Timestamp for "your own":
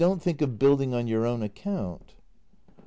1.05-1.43